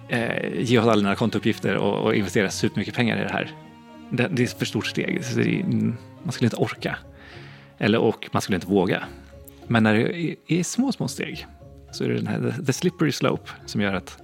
[0.10, 3.52] eh, ge oss alla dina kontouppgifter och, och investera supermycket pengar i det här.
[4.10, 5.26] Det, det är ett för stort steg.
[5.26, 5.66] Så det
[6.24, 6.98] man skulle inte orka.
[7.78, 9.04] Eller och man skulle inte våga.
[9.68, 11.48] Men när det är, är små, små steg
[11.92, 14.18] så är det den här the, the slippery slope som gör att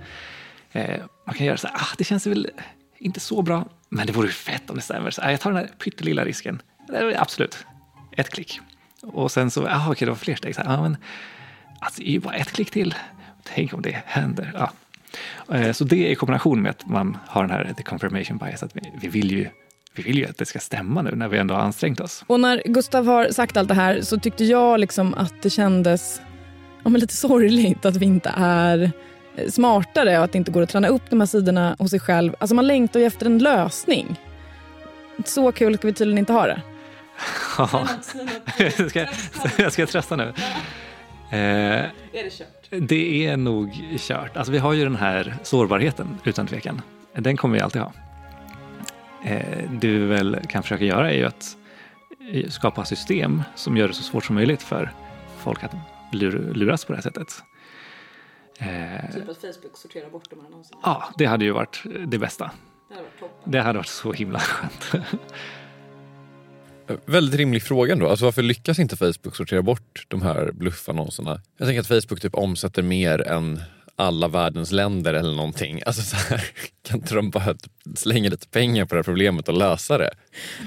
[0.71, 2.49] eh, man kan göra så här, ah, det känns väl
[2.97, 5.11] inte så bra, men det vore fett om det stämmer.
[5.11, 6.61] Så, äh, jag tar den här pyttelilla risken.
[7.15, 7.65] Absolut,
[8.11, 8.59] ett klick.
[9.01, 10.55] Och sen så, jaha, okej, det var fler steg.
[10.55, 10.97] Så, här, ja, men,
[11.79, 12.95] alltså, det är ju bara ett klick till.
[13.43, 14.51] Tänk om det händer.
[14.53, 14.71] Ja.
[15.55, 18.75] Eh, så det i kombination med att man har den här the confirmation bias, att
[18.75, 19.49] vi, vi, vill ju,
[19.95, 22.23] vi vill ju att det ska stämma nu när vi ändå har ansträngt oss.
[22.27, 26.21] och när Gustav har sagt allt det här så tyckte jag liksom att det kändes
[26.83, 28.91] ja, men lite sorgligt att vi inte är
[29.49, 32.35] smartare och att det inte går att träna upp de här sidorna hos sig själv.
[32.39, 34.15] Alltså man längtar ju efter en lösning.
[35.25, 36.61] Så kul ska vi tydligen inte ha det.
[37.57, 37.87] Ja.
[38.89, 39.05] ska,
[39.57, 40.33] jag ska trösta nu.
[41.29, 42.47] Eh, Är det kört?
[42.89, 44.37] det är nog kört.
[44.37, 46.81] Alltså vi har ju den här sårbarheten utan tvekan.
[47.15, 47.91] Den kommer vi alltid ha.
[49.25, 51.57] Eh, det vi väl kan försöka göra är ju att
[52.49, 54.91] skapa system som gör det så svårt som möjligt för
[55.39, 55.71] folk att
[56.11, 57.43] lur, luras på det här sättet.
[58.59, 60.79] Eh, Typ att Facebook sorterar bort de här annonserna.
[60.83, 62.51] ja, det hade ju varit det bästa.
[62.89, 63.51] Det hade varit toppen.
[63.51, 65.05] Det hade varit så himla skönt.
[67.05, 68.09] Väldigt rimlig fråga ändå.
[68.09, 71.41] Alltså varför lyckas inte Facebook sortera bort de här bluffannonserna?
[71.57, 73.61] Jag tänker att Facebook typ omsätter mer än
[73.95, 75.81] alla världens länder eller någonting.
[75.85, 76.43] Alltså så här,
[76.81, 77.55] kan inte de bara
[77.95, 80.09] slänga lite pengar på det här problemet och lösa det?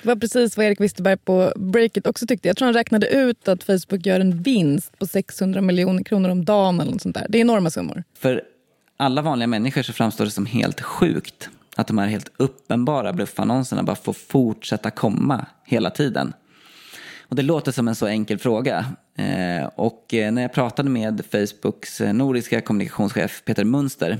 [0.03, 2.49] Det var precis vad Erik Wisterberg på Breakit också tyckte.
[2.49, 6.45] Jag tror han räknade ut att Facebook gör en vinst på 600 miljoner kronor om
[6.45, 7.26] dagen eller något sånt där.
[7.29, 8.05] Det är enorma summor.
[8.18, 8.43] För
[8.97, 13.83] alla vanliga människor så framstår det som helt sjukt att de här helt uppenbara bluffannonserna
[13.83, 16.33] bara får fortsätta komma hela tiden.
[17.29, 18.87] Och det låter som en så enkel fråga.
[19.18, 24.18] Eh, och eh, när jag pratade med Facebooks eh, nordiska kommunikationschef Peter Munster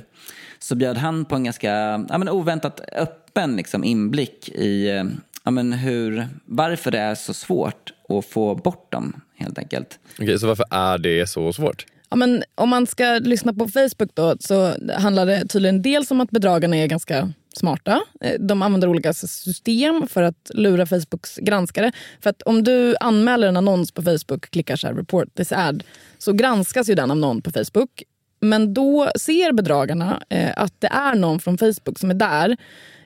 [0.59, 1.71] så bjöd han på en ganska
[2.09, 5.03] ja, men oväntat öppen liksom, inblick i
[5.45, 9.99] ja, men hur, varför det är så svårt att få bort dem helt enkelt.
[10.19, 11.87] Okej, så varför är det så svårt?
[12.11, 16.21] Ja, men om man ska lyssna på Facebook då, så handlar det tydligen dels om
[16.21, 18.01] att bedragarna är ganska smarta.
[18.21, 21.93] Eh, de använder olika system för att lura Facebooks granskare.
[22.21, 25.85] För att om du anmäler en annons på Facebook, klickar så här report this ad,
[26.19, 28.03] så granskas ju den av någon på Facebook.
[28.41, 32.57] Men då ser bedragarna eh, att det är någon från Facebook som är där.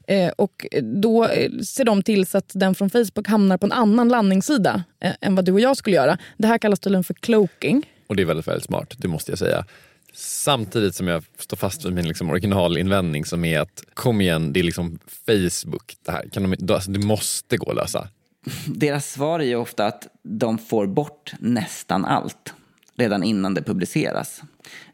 [0.06, 3.72] Eh, och då eh, ser de till så att den från Facebook hamnar på en
[3.72, 6.18] annan landningssida eh, än vad du och jag skulle göra.
[6.36, 7.86] Det här kallas tydligen för cloaking.
[8.06, 9.64] Och det är väldigt, väldigt smart, det måste jag säga.
[10.14, 14.60] Samtidigt som jag står fast vid min liksom originalinvändning som är att kom igen, det
[14.60, 16.28] är liksom Facebook det här.
[16.32, 18.08] Kan de, alltså, det måste gå att lösa.
[18.66, 22.54] Deras svar är ju ofta att de får bort nästan allt
[22.96, 24.42] redan innan det publiceras.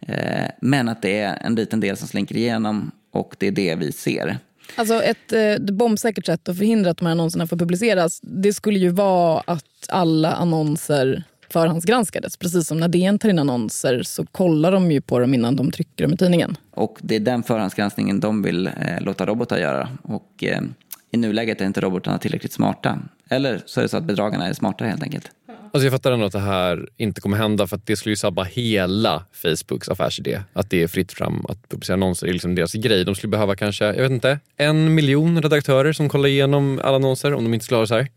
[0.00, 3.74] Eh, men att det är en liten del som slinker igenom och det är det
[3.74, 4.38] vi ser.
[4.74, 8.78] Alltså ett eh, bombsäkert sätt att förhindra att de här annonserna får publiceras det skulle
[8.78, 12.36] ju vara att alla annonser förhandsgranskades.
[12.36, 15.70] Precis som när DN tar in annonser så kollar de ju på dem innan de
[15.70, 16.56] trycker dem i tidningen.
[16.74, 19.88] Och det är den förhandsgranskningen de vill eh, låta robotar göra.
[20.02, 20.60] Och eh,
[21.10, 22.98] i nuläget är inte robotarna tillräckligt smarta.
[23.28, 25.30] Eller så är det så att bedragarna är smartare helt enkelt.
[25.72, 28.16] Alltså jag fattar ändå att det här inte kommer hända för att det skulle ju
[28.16, 30.40] sabba hela Facebooks affärsidé.
[30.52, 33.04] Att det är fritt fram att publicera annonser är liksom deras grej.
[33.04, 37.34] De skulle behöva kanske, jag vet inte, en miljon redaktörer som kollar igenom alla annonser
[37.34, 38.08] om de inte skulle ha det så här.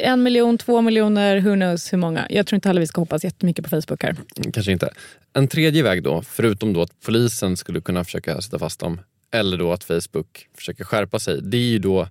[0.00, 2.26] En miljon, två miljoner, who knows hur många.
[2.30, 4.16] Jag tror inte heller vi ska hoppas jättemycket på Facebook här.
[4.52, 4.90] Kanske inte.
[5.32, 9.00] En tredje väg då, förutom då att polisen skulle kunna försöka sätta fast dem,
[9.32, 12.08] eller då att Facebook försöker skärpa sig, det är ju då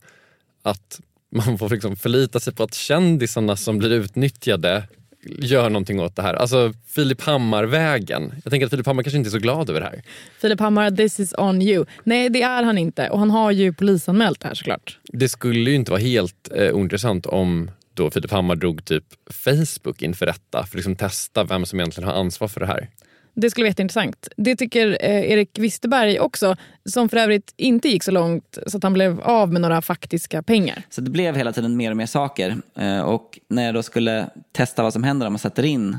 [0.64, 1.00] att
[1.32, 4.84] man får liksom förlita sig på att kändisarna som blir utnyttjade
[5.24, 6.34] gör någonting åt det här.
[6.34, 8.34] Alltså Filip Hammar-vägen.
[8.43, 10.03] Jag tänker att Filip Hammar kanske inte är så glad över det här.
[10.41, 11.86] Filip Hammar, this is on you.
[12.03, 13.09] Nej, det är han inte.
[13.09, 14.99] Och han har ju polisanmält det här såklart.
[15.03, 20.01] Det skulle ju inte vara helt eh, ointressant om då Filip Hammar drog typ Facebook
[20.01, 22.89] inför rätta för att liksom testa vem som egentligen har ansvar för det här.
[23.34, 24.28] Det skulle vara jätteintressant.
[24.38, 26.56] Det tycker eh, Erik Wisterberg också,
[26.86, 30.44] som för övrigt inte gick så långt så att han blev av med några faktiska
[30.44, 30.84] pengar.
[30.90, 32.58] Så det blev hela tiden mer och mer saker.
[32.76, 35.98] Eh, Och när jag då skulle testa vad som händer om man sätter in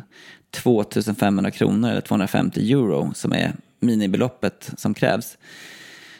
[0.50, 5.38] 2500 kronor eller 250 euro som är minibeloppet som krävs.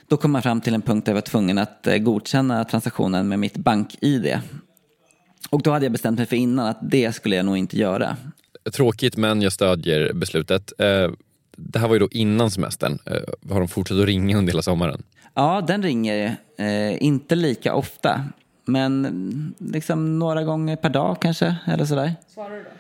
[0.08, 3.28] Då kom man fram till en punkt där jag var tvungen att eh, godkänna transaktionen
[3.28, 4.38] med mitt bank-id.
[5.50, 8.16] Och då hade jag bestämt mig för innan att det skulle jag nog inte göra.
[8.72, 10.72] Tråkigt men jag stödjer beslutet.
[10.78, 11.10] Eh,
[11.56, 12.98] det här var ju då innan semestern.
[13.06, 15.02] Eh, har de fortsatt att ringa under hela sommaren?
[15.34, 18.24] Ja, den ringer eh, inte lika ofta.
[18.64, 22.14] Men liksom några gånger per dag kanske, eller sådär.
[22.34, 22.70] Svarar du då?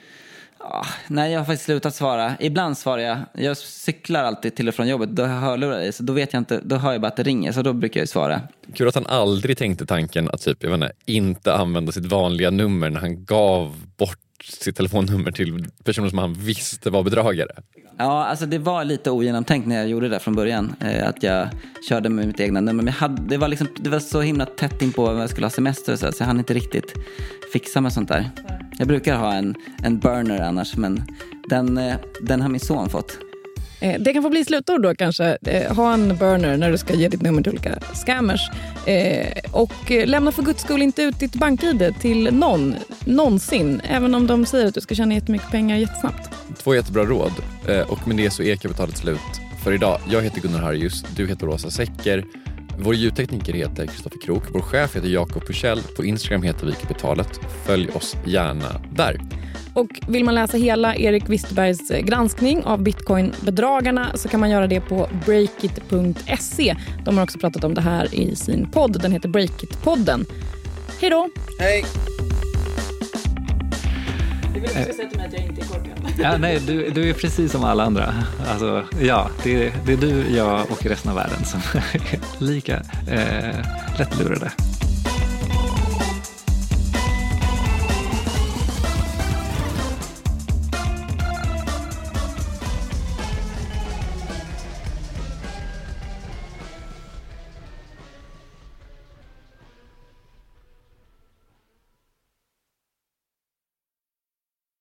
[0.58, 2.34] Ja, nej, jag har faktiskt slutat svara.
[2.40, 3.18] Ibland svarar jag.
[3.32, 5.16] Jag cyklar alltid till och från jobbet.
[5.16, 6.60] Då har jag hörlurar i, så då vet jag inte.
[6.64, 8.40] Då hör jag bara att det ringer, så då brukar jag ju svara.
[8.74, 12.50] Kul att han aldrig tänkte tanken att typ, jag vet inte, inte använda sitt vanliga
[12.50, 17.52] nummer när han gav bort sitt telefonnummer till personer som han visste var bedragare.
[17.96, 20.74] Ja, alltså det var lite ogenomtänkt när jag gjorde det från början.
[20.80, 21.48] Eh, att jag
[21.88, 22.82] körde med mitt egna nummer.
[22.82, 25.30] Men jag hade, det, var liksom, det var så himla tätt in på när jag
[25.30, 26.94] skulle ha semester och så, så jag hann inte riktigt
[27.52, 28.30] fixa med sånt där.
[28.78, 31.02] Jag brukar ha en, en burner annars, men
[31.48, 33.18] den, eh, den har min son fått.
[33.80, 35.38] Eh, Det kan få bli slutord då kanske.
[35.46, 38.50] Eh, Ha en burner när du ska ge ditt nummer till olika scammers.
[38.86, 42.74] Eh, Och eh, lämna för guds skull inte ut ditt bank-id till någon,
[43.04, 43.80] någonsin.
[43.88, 46.30] Även om de säger att du ska tjäna jättemycket pengar jättesnabbt.
[46.58, 47.32] Två jättebra råd.
[47.68, 49.20] Eh, Och med det så är kapitalet slut
[49.64, 50.00] för idag.
[50.10, 52.24] Jag heter Gunnar Harjus, du heter Rosa Secker.
[52.82, 54.42] Vår ljudtekniker heter Kristoffer Krook.
[54.52, 55.80] Vår chef heter Jakob Pursell.
[55.96, 57.40] På Instagram heter vi Kapitalet.
[57.66, 59.20] Följ oss gärna där.
[59.80, 64.66] Och vill man läsa hela Erik Wisterbergs eh, granskning av bitcoinbedragarna så kan man göra
[64.66, 66.76] det på breakit.se.
[67.04, 69.02] De har också pratat om det här i sin podd.
[69.02, 70.24] Den heter Breakit-podden.
[71.00, 71.28] Hej då!
[71.58, 71.84] Hej!
[74.54, 76.12] Du vill också säga till mig att jag inte är korkad.
[76.22, 78.14] Ja, nej, du, du är precis som alla andra.
[78.50, 81.60] Alltså, ja, det, det är du, jag och resten av världen som
[81.92, 82.76] är lika
[83.10, 83.56] eh,
[83.98, 84.52] lättlurade.